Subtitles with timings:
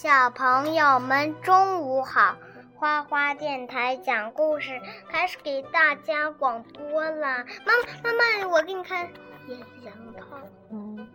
[0.00, 2.36] 小朋友们，中午好！
[2.76, 7.44] 花花电台讲故事开始给大家广播啦。
[7.66, 9.08] 妈妈，妈妈，我给你看
[9.48, 10.38] 野杨泡。
[10.70, 11.08] 嗯，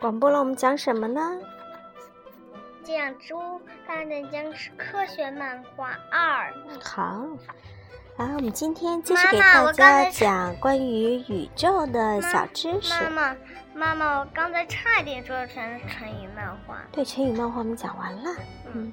[0.00, 1.38] 广播了，我们讲什么呢？
[2.82, 6.52] 讲猪大战僵尸科学漫画二。
[6.82, 7.24] 好，
[8.16, 12.94] 啊，我们今天继续给大家讲关于宇宙的小知识。
[12.94, 13.36] 妈妈，
[13.74, 15.56] 妈妈，我刚才差一点说成
[15.86, 16.82] 成语漫画。
[16.90, 18.30] 对，成语漫画我们讲完了。
[18.72, 18.92] 嗯。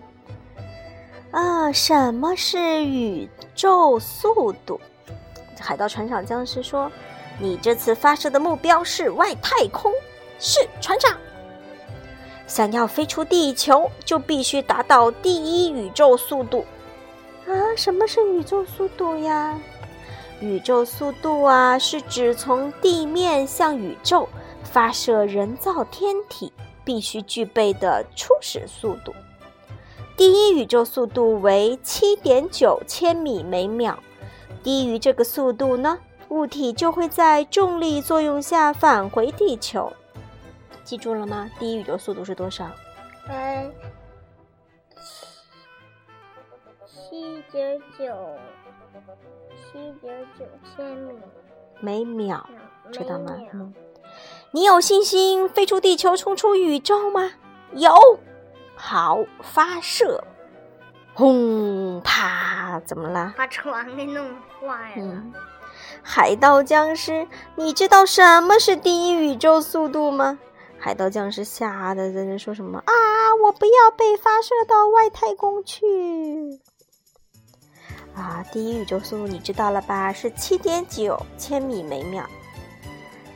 [1.32, 4.80] 啊，什么是宇宙速度？
[5.58, 6.92] 海盗船长僵尸说
[7.40, 9.90] ：“你这次发射的目标是外太空。”
[10.38, 11.18] 是船长。
[12.46, 16.66] 想要飞出地球，就必须达到第一宇宙速度。
[17.48, 19.60] 啊，什么是宇宙速度呀？
[20.40, 24.28] 宇宙速度啊，是指从地面向宇宙
[24.64, 26.52] 发射人造天体
[26.84, 29.14] 必须具备的初始速度。
[30.16, 33.98] 第一宇宙速度为七点九千米每秒，
[34.62, 35.98] 低于这个速度呢，
[36.30, 39.92] 物体就会在重力作用下返回地球。
[40.84, 41.50] 记住了吗？
[41.58, 42.70] 第一宇宙速度是多少？
[43.30, 43.72] 嗯，
[46.86, 48.06] 七点九，
[49.56, 50.46] 七点九
[50.76, 51.14] 千米
[51.80, 52.46] 每秒，
[52.92, 53.36] 知道吗？
[53.54, 53.74] 嗯，
[54.52, 57.32] 你有信心飞出地球，冲出宇宙吗？
[57.74, 57.92] 有。
[58.76, 60.24] 好，发射！
[61.14, 62.80] 轰啪！
[62.86, 63.34] 怎么了？
[63.38, 64.26] 把船给弄
[64.60, 65.24] 坏了。
[66.02, 70.40] 海盗僵尸，你知道什么是第一宇宙速度吗？
[70.80, 72.94] 海盗僵尸吓得在那说什么啊！
[73.42, 76.60] 我不要被发射到外太空去！
[78.16, 80.14] 啊，第一宇宙速度你知道了吧？
[80.14, 82.24] 是七点九千米每秒。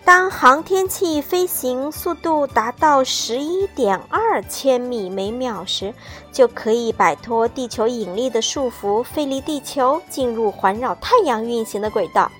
[0.05, 5.93] 当航天器飞行速度达到十一点二千米每秒时，
[6.31, 12.31] 就可以摆脱地球引力的束缚，飞离地球，进入环绕太阳运行的轨道。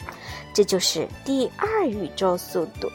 [0.54, 2.90] 这就是第二宇宙速度。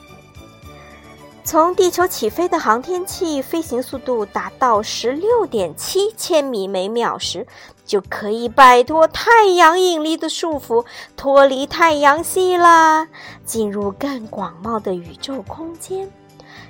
[1.45, 7.47] 从地球起飞的航天器飞行速度达到十六点七千米每秒时，
[7.85, 10.85] 就可以摆脱太阳引力的束缚，
[11.17, 13.09] 脱离太阳系啦，
[13.45, 16.09] 进入更广袤的宇宙空间。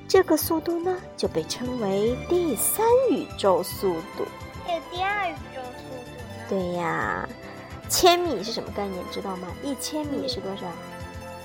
[0.09, 4.25] 这个速度呢，就被称为第三宇宙速度。
[4.65, 6.39] 还有第二宇宙速度呢？
[6.49, 7.29] 对呀，
[7.91, 9.05] 千米是什么概念？
[9.11, 9.49] 知道吗？
[9.63, 10.63] 一千米是多少？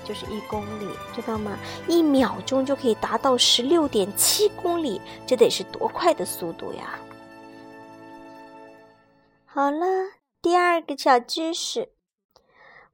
[0.08, 1.58] 就是一公里，知道吗？
[1.86, 6.98] 一秒钟就可以达到十六点七公里，这得是多快的速度呀！
[9.44, 9.84] 好了，
[10.40, 11.90] 第二个小知识：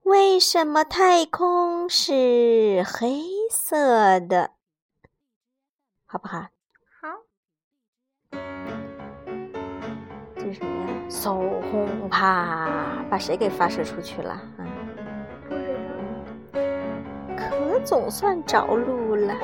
[0.03, 4.51] 为什么太空是黑色的？
[6.05, 6.49] 好不好？
[7.01, 7.09] 好。
[10.35, 11.05] 这是什么呀？
[11.09, 14.33] 嗖轰啪，把谁给发射出去了？
[14.33, 14.67] 啊？
[17.85, 19.35] 总算着陆了，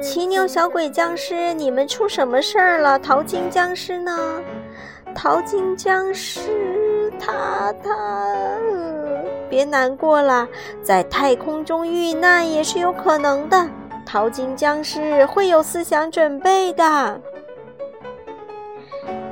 [0.00, 2.98] 骑牛小鬼僵尸，你们出什么事儿了？
[2.98, 4.40] 淘金僵尸呢？
[5.14, 8.58] 淘金僵尸，他他，
[9.48, 10.48] 别难过了，
[10.82, 13.68] 在太空中遇难也是有可能的。
[14.04, 17.20] 淘金僵尸会有思想准备的。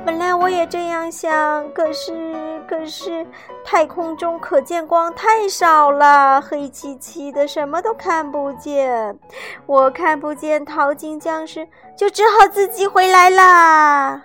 [0.05, 2.13] 本来我也这样想，可是，
[2.67, 3.25] 可是，
[3.63, 9.17] 太空中可见光太少了，黑漆漆的，什么都看不见。
[9.65, 14.23] 我看不见淘金僵尸，就只好自己回来啦。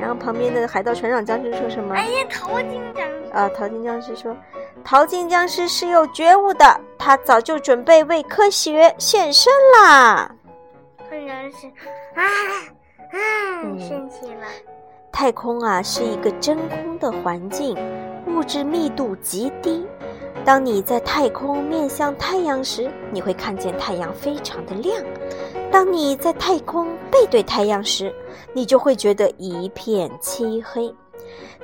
[0.00, 1.94] 然后旁边的海盗船长僵尸说什么？
[1.94, 3.32] 哎呀，淘金僵尸！
[3.32, 4.36] 啊，淘金僵尸说，
[4.84, 10.30] 淘金僵尸是有觉悟的，他早就准备为科学献身啦。
[11.08, 11.68] 看僵尸
[12.16, 12.22] 啊！
[13.12, 13.18] 啊，
[13.78, 14.46] 生气了。
[15.12, 17.76] 太空啊，是一个真空的环境，
[18.26, 19.86] 物质密度极低。
[20.44, 25.00] 当你在太空面向太阳时，你会看见太阳非常的亮；
[25.70, 28.12] 当你在太空背对太阳时，
[28.52, 30.92] 你就会觉得一片漆黑。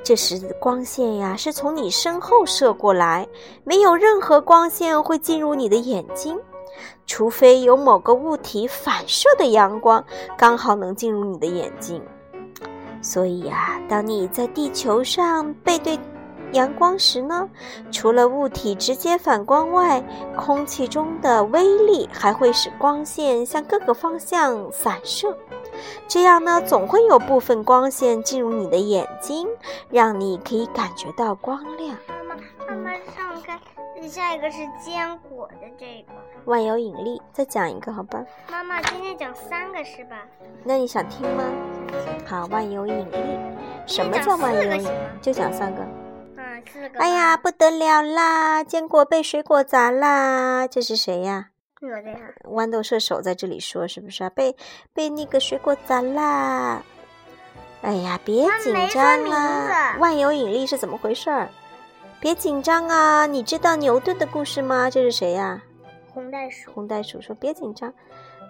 [0.04, 3.26] 这时光线呀是从你身后射过来，
[3.64, 6.38] 没有任何光线会进入你的眼睛。
[7.06, 10.04] 除非有某个物体反射的阳光
[10.36, 12.00] 刚好能进入你的眼睛，
[13.00, 15.98] 所以呀，当你在地球上背对
[16.52, 17.48] 阳光时呢，
[17.90, 20.02] 除了物体直接反光外，
[20.36, 25.36] 空气中的微粒还会使光线向各个方向散射，
[26.06, 29.46] 这样呢，总会有部分光线进入你的眼睛，
[29.90, 31.96] 让你可以感觉到光亮。
[32.26, 32.34] 妈妈，
[32.68, 33.58] 妈妈上开。
[34.08, 36.14] 下一个是坚果的这个
[36.46, 38.24] 万有引力，再讲一个好吧？
[38.50, 40.24] 妈妈今天讲三个是吧？
[40.64, 41.44] 那你想听吗？
[42.26, 43.17] 好，万有引力，
[43.87, 44.88] 什么叫万有引力？
[45.20, 45.82] 就讲三个。
[46.37, 47.00] 嗯，四个。
[47.00, 48.62] 哎呀，不得了啦！
[48.62, 50.67] 坚果被水果砸啦！
[50.67, 51.50] 这是谁呀？
[51.81, 52.19] 我的呀。
[52.44, 54.31] 豌豆射手在这里说，是不是啊？
[54.31, 54.56] 被
[54.93, 56.82] 被那个水果砸啦！
[57.82, 59.96] 哎呀，别紧张啦！
[59.99, 61.49] 万有引力是怎么回事儿？
[62.20, 63.26] 别紧张啊！
[63.26, 64.90] 你知道牛顿的故事吗？
[64.90, 65.62] 这是谁呀？
[66.12, 66.73] 红袋鼠。
[66.73, 67.94] 红袋鼠说：“别紧张，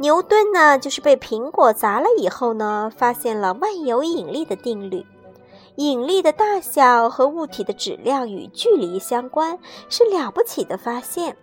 [0.00, 5.04] 牛顿呢，就是被苹果砸了以后呢，发现了万有引力的定律。
[5.76, 9.58] 引力的大小和物体的质量与距离相关，
[9.88, 11.36] 是了不起的发现。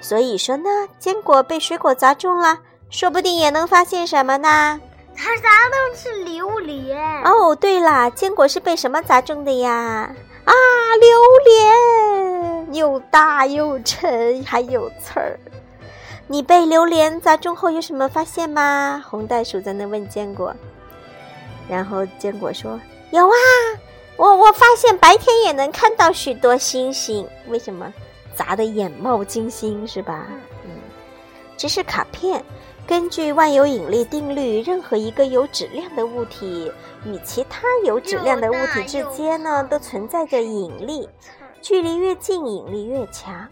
[0.00, 0.68] 所以说呢，
[0.98, 2.58] 坚果被水果砸中了，
[2.90, 4.80] 说不定也能发现什么呢？
[5.16, 7.22] 它砸的是榴莲。
[7.22, 10.14] 哦，对了，坚果是被什么砸中的呀？”
[10.44, 10.52] 啊，
[11.00, 15.38] 榴莲又大又沉，还有刺儿。
[16.26, 19.04] 你被榴莲砸中后有什么发现吗？
[19.08, 20.54] 红袋鼠在那问坚果。
[21.68, 22.80] 然后坚果说
[23.12, 23.34] ：“有啊，
[24.16, 27.28] 我我发现白天也能看到许多星星。
[27.48, 27.92] 为什么？
[28.34, 30.26] 砸得眼冒金星是吧？
[30.64, 30.70] 嗯，
[31.56, 32.44] 这是卡片。
[32.86, 36.70] 根据万有引力定律，任何一个有质量的物体。”
[37.06, 41.06] 与其他有质量的物体之间呢，都存在着引力，
[41.60, 43.46] 距离越近，引力越强。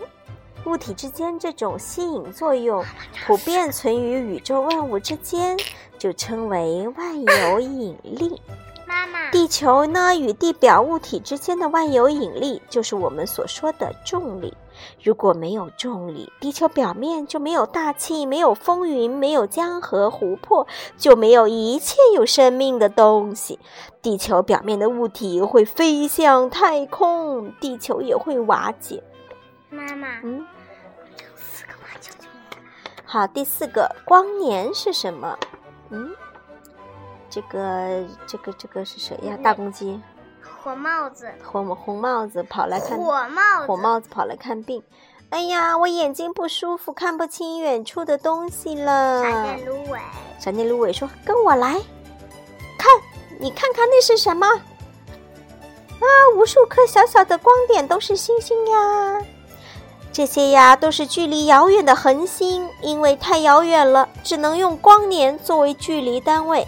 [0.64, 2.84] 物体之间这种吸引作用
[3.26, 5.56] 普遍存于宇宙万物之间，
[5.98, 8.40] 就称为万有引力。
[8.86, 14.54] 妈妈，地球呢与地表物体之间的万有引力，就是我们所说的重力。
[15.02, 20.66] 如果没有重力，地球表面就没有大气，没有风云，没有江河湖泊，
[20.96, 23.58] 就没有一切有生命的东西。
[24.00, 29.02] 地球表面的物体会飞向太空，地球也会瓦解。
[29.70, 30.44] 妈妈，嗯。
[33.12, 35.38] 好，第四个光年是什么？
[35.90, 36.16] 嗯，
[37.28, 39.36] 这个这个这个是谁呀？
[39.42, 40.00] 大公鸡。
[40.62, 44.82] 火帽子，红红帽子跑来看火帽子，火帽子跑来看病。
[45.28, 49.22] 哎呀，我眼睛不舒服，看不清远处的东西了。
[49.22, 50.00] 闪电芦苇，
[50.38, 51.74] 闪电芦苇说：“跟我来，
[52.78, 52.90] 看，
[53.38, 54.46] 你看看那是什么？
[54.46, 59.22] 啊，无数颗小小的光点都是星星呀。
[60.12, 66.66] 这些呀都是距离遥远的恒星，因为太遥远了，只能用光年作为距离单位。”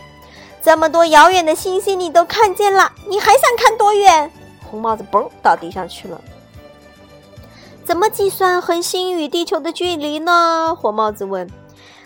[0.63, 4.31] 这么多遥远的星星你都看见了，你还想看多远？
[4.71, 6.19] 红帽子嘣倒地上去了。
[7.85, 10.75] 怎么计算恒星与地球的距离呢？
[10.81, 11.47] 火帽子问。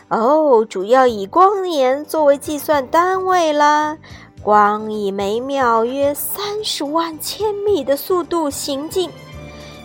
[0.09, 3.97] 哦，主要以光年作为计算单位啦。
[4.43, 9.11] 光以每秒约三十万千米的速度行进，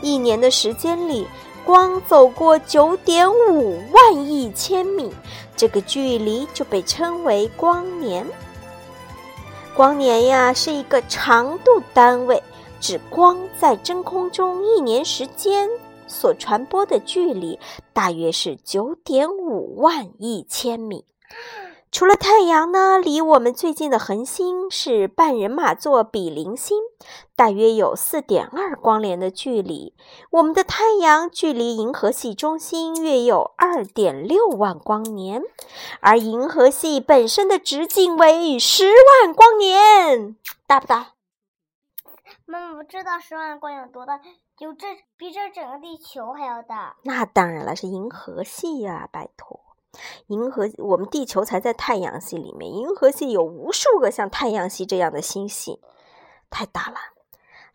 [0.04, 1.26] 一年的时间里，
[1.66, 5.10] 光走过九点五万亿千米，
[5.56, 8.28] 这个距离就被称为光年。
[9.74, 12.44] 光年呀，是一个长度单位，
[12.82, 15.70] 指光在真空中一年时间
[16.06, 17.58] 所传播的距离，
[17.94, 21.06] 大约是九点五万亿千米。
[21.94, 26.80] 除了太阳呢，离我们最近的恒星是半人马座比邻星，
[27.36, 29.94] 大约有四点二光年的距离。
[30.32, 35.44] 我们的太阳距离银河系中心约有二点六万光年，
[36.00, 38.86] 而银河系本身的直径为十
[39.22, 41.14] 万光年，大不大？
[42.46, 44.20] 妈妈，我知道十万光年有多大，
[44.58, 46.96] 有这比这整个地球还要大。
[47.04, 49.60] 那当然了，是银河系呀，拜托。
[50.28, 55.80] 银河，我们地球才在太阳系里面，银河系有无数个像太阳系这样的星系，
[56.50, 56.96] 太大了。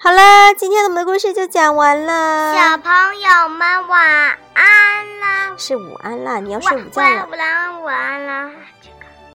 [0.01, 2.55] 好了，今天我们的故事就讲完了。
[2.55, 5.55] 小朋友们晚安啦！
[5.57, 7.27] 是午安啦，你要睡午觉了。
[7.31, 8.51] 晚安，晚安啦。